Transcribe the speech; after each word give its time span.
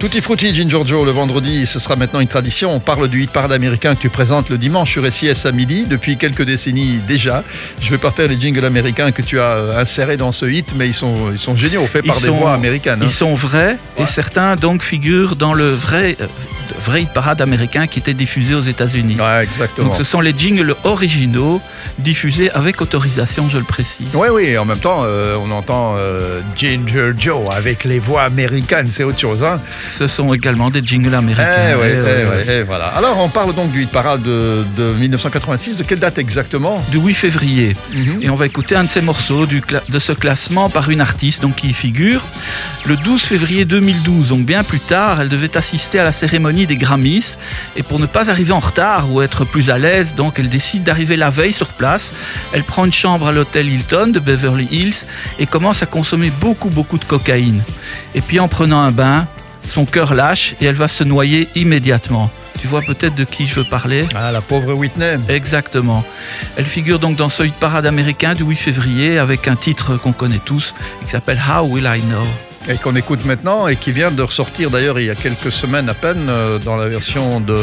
Tutti 0.00 0.20
frutti, 0.20 0.54
Ginger 0.54 0.82
Joe, 0.84 1.04
le 1.04 1.10
vendredi, 1.10 1.66
ce 1.66 1.80
sera 1.80 1.96
maintenant 1.96 2.20
une 2.20 2.28
tradition. 2.28 2.70
On 2.70 2.78
parle 2.78 3.08
du 3.08 3.24
hit 3.24 3.32
parade 3.32 3.50
américain 3.50 3.96
que 3.96 4.00
tu 4.00 4.08
présentes 4.08 4.48
le 4.48 4.56
dimanche 4.56 4.92
sur 4.92 5.12
SIS 5.12 5.44
à 5.44 5.50
midi 5.50 5.86
depuis 5.86 6.16
quelques 6.16 6.44
décennies 6.44 7.00
déjà. 7.08 7.42
Je 7.80 7.86
ne 7.86 7.90
vais 7.90 7.98
pas 7.98 8.12
faire 8.12 8.28
les 8.28 8.38
jingles 8.38 8.64
américains 8.64 9.10
que 9.10 9.22
tu 9.22 9.40
as 9.40 9.56
euh, 9.56 9.80
insérés 9.80 10.16
dans 10.16 10.30
ce 10.30 10.46
hit, 10.46 10.72
mais 10.76 10.86
ils 10.86 10.94
sont, 10.94 11.32
ils 11.32 11.38
sont 11.40 11.56
géniaux, 11.56 11.84
faits 11.88 12.06
par 12.06 12.20
des 12.20 12.28
voix 12.28 12.52
américaines. 12.52 13.00
Ils 13.02 13.06
hein. 13.06 13.08
sont 13.08 13.34
vrais 13.34 13.76
et 13.96 14.06
certains 14.06 14.54
donc 14.54 14.84
figurent 14.84 15.34
dans 15.34 15.52
le 15.52 15.70
vrai, 15.70 16.16
euh, 16.20 16.28
vrai 16.80 17.02
hit 17.02 17.12
parade 17.12 17.40
américain 17.40 17.86
qui 17.86 17.98
était 17.98 18.14
diffusé 18.14 18.54
aux 18.54 18.62
États-Unis. 18.62 19.16
Ouais, 19.18 19.42
exactement. 19.42 19.88
Donc 19.88 19.96
ce 19.96 20.04
sont 20.04 20.20
les 20.20 20.34
jingles 20.36 20.74
originaux 20.84 21.60
diffusés 21.98 22.50
avec 22.52 22.80
autorisation, 22.80 23.48
je 23.48 23.58
le 23.58 23.64
précise. 23.64 24.08
Oui, 24.14 24.28
oui, 24.30 24.58
en 24.58 24.64
même 24.64 24.78
temps, 24.78 25.02
euh, 25.04 25.36
on 25.42 25.50
entend 25.50 25.96
Ginger 26.56 27.12
Joe 27.18 27.48
avec 27.54 27.84
les 27.84 27.98
voix 27.98 28.22
américaines, 28.22 28.88
c'est 28.88 29.04
autre 29.04 29.18
chose. 29.18 29.42
Hein 29.42 29.60
ce 29.98 30.06
sont 30.06 30.32
également 30.32 30.70
des 30.70 30.80
jingles 30.84 31.14
américains. 31.14 31.74
Eh 31.74 32.44
eh 32.46 32.50
eh 32.50 32.62
voilà. 32.62 32.86
Alors, 32.86 33.18
on 33.18 33.28
parle 33.28 33.52
donc 33.52 33.72
du 33.72 33.82
hit 33.82 33.90
parade 33.90 34.22
de, 34.22 34.64
1986. 35.00 35.78
De 35.78 35.82
quelle 35.82 35.98
date 35.98 36.18
exactement? 36.18 36.82
Du 36.92 36.98
8 36.98 37.14
février. 37.14 37.76
Mhm. 37.92 38.22
Et 38.22 38.30
on 38.30 38.36
va 38.36 38.46
écouter 38.46 38.76
un 38.76 38.84
de 38.84 38.88
ces 38.88 39.00
morceaux 39.00 39.46
du, 39.46 39.60
de 39.88 39.98
ce 39.98 40.12
classement 40.12 40.70
par 40.70 40.88
une 40.90 41.00
artiste 41.00 41.42
donc, 41.42 41.56
qui 41.56 41.70
y 41.70 41.72
figure. 41.72 42.26
Le 42.84 42.96
12 42.96 43.22
février 43.22 43.64
2012, 43.64 44.28
donc 44.28 44.44
bien 44.44 44.62
plus 44.62 44.80
tard, 44.80 45.20
elle 45.20 45.28
devait 45.28 45.56
assister 45.56 45.98
à 45.98 46.04
la 46.04 46.12
cérémonie 46.12 46.66
des 46.68 46.76
Grammys. 46.76 47.36
Et 47.76 47.82
pour 47.82 47.98
ne 47.98 48.06
pas 48.06 48.30
arriver 48.30 48.52
en 48.52 48.60
retard 48.60 49.12
ou 49.12 49.20
être 49.22 49.44
plus 49.44 49.70
à 49.70 49.78
l'aise, 49.78 50.14
donc 50.14 50.38
elle 50.38 50.48
décide 50.48 50.84
d'arriver 50.84 51.16
la 51.16 51.30
veille 51.30 51.52
sur 51.52 51.68
place. 51.68 52.14
Elle 52.52 52.62
prend 52.62 52.84
une 52.84 52.92
chambre 52.92 53.26
à 53.26 53.32
l'hôtel 53.32 53.68
Hilton 53.68 54.12
de 54.12 54.20
Beverly 54.20 54.68
Hills 54.70 55.06
et 55.40 55.46
commence 55.46 55.82
à 55.82 55.86
consommer 55.86 56.30
beaucoup, 56.30 56.68
beaucoup 56.68 56.98
de 56.98 57.04
cocaïne. 57.04 57.62
Et 58.14 58.20
puis 58.20 58.38
en 58.38 58.46
prenant 58.46 58.80
un 58.80 58.92
bain, 58.92 59.26
son 59.66 59.84
cœur 59.84 60.14
lâche 60.14 60.54
et 60.60 60.66
elle 60.66 60.76
va 60.76 60.86
se 60.86 61.02
noyer 61.02 61.48
immédiatement. 61.56 62.30
Tu 62.60 62.66
vois 62.66 62.82
peut-être 62.82 63.14
de 63.14 63.24
qui 63.24 63.46
je 63.46 63.54
veux 63.54 63.64
parler? 63.64 64.04
Ah, 64.16 64.32
la 64.32 64.40
pauvre 64.40 64.74
Whitney. 64.74 65.18
Exactement. 65.28 66.04
Elle 66.56 66.66
figure 66.66 66.98
donc 66.98 67.16
dans 67.16 67.28
ce 67.28 67.44
hit 67.44 67.54
parade 67.54 67.86
américain 67.86 68.34
du 68.34 68.42
8 68.42 68.56
février 68.56 69.18
avec 69.18 69.46
un 69.46 69.54
titre 69.56 69.96
qu'on 69.96 70.12
connaît 70.12 70.40
tous 70.44 70.74
qui 71.04 71.10
s'appelle 71.10 71.38
How 71.38 71.62
Will 71.66 71.84
I 71.84 72.00
Know? 72.00 72.47
Et 72.68 72.76
qu'on 72.76 72.94
écoute 72.96 73.24
maintenant 73.24 73.66
et 73.66 73.76
qui 73.76 73.92
vient 73.92 74.10
de 74.10 74.22
ressortir 74.22 74.70
d'ailleurs 74.70 75.00
il 75.00 75.06
y 75.06 75.10
a 75.10 75.14
quelques 75.14 75.50
semaines 75.50 75.88
à 75.88 75.94
peine 75.94 76.26
euh, 76.28 76.58
dans 76.58 76.76
la 76.76 76.88
version 76.88 77.40
de 77.40 77.56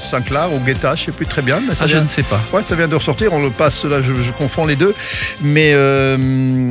Saint-Clar 0.00 0.52
ou 0.52 0.60
Guetta, 0.60 0.94
je 0.94 1.02
ne 1.02 1.06
sais 1.06 1.12
plus 1.12 1.26
très 1.26 1.42
bien. 1.42 1.60
Mais 1.66 1.74
ça 1.74 1.84
ah, 1.84 1.88
je 1.88 1.96
ne 1.96 2.08
sais 2.08 2.22
pas. 2.22 2.40
Ouais, 2.52 2.62
ça 2.62 2.76
vient 2.76 2.88
de 2.88 2.94
ressortir, 2.94 3.32
on 3.32 3.42
le 3.42 3.50
passe 3.50 3.84
là, 3.84 4.00
je, 4.00 4.30
confonds 4.32 4.66
les 4.66 4.76
deux. 4.76 4.94
Mais, 5.42 5.72
euh, 5.74 6.16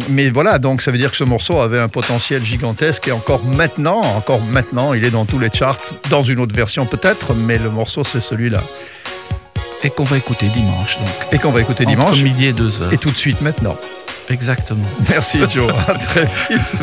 mais 0.09 0.29
voilà, 0.29 0.59
donc 0.59 0.81
ça 0.81 0.91
veut 0.91 0.97
dire 0.97 1.11
que 1.11 1.17
ce 1.17 1.23
morceau 1.23 1.59
avait 1.59 1.79
un 1.79 1.89
potentiel 1.89 2.43
gigantesque 2.43 3.07
et 3.07 3.11
encore 3.11 3.43
maintenant, 3.43 4.01
encore 4.01 4.41
maintenant, 4.41 4.93
il 4.93 5.05
est 5.05 5.11
dans 5.11 5.25
tous 5.25 5.39
les 5.39 5.49
charts, 5.51 5.93
dans 6.09 6.23
une 6.23 6.39
autre 6.39 6.55
version 6.55 6.85
peut-être, 6.85 7.33
mais 7.33 7.57
le 7.57 7.69
morceau 7.69 8.03
c'est 8.03 8.21
celui-là. 8.21 8.63
Et 9.83 9.89
qu'on 9.89 10.05
va 10.05 10.17
écouter 10.17 10.47
dimanche 10.47 10.97
donc. 10.97 11.09
Et 11.31 11.37
qu'on 11.37 11.51
va 11.51 11.61
écouter 11.61 11.85
dimanche. 11.85 12.23
Midi 12.23 12.45
et 12.45 12.53
deux 12.53 12.81
heures. 12.81 12.91
Et 12.91 12.97
tout 12.97 13.11
de 13.11 13.17
suite 13.17 13.41
maintenant. 13.41 13.77
Exactement. 14.29 14.85
Merci 15.09 15.39
Joe, 15.49 15.71
à 15.87 15.93
très 15.95 16.25
vite. 16.49 16.75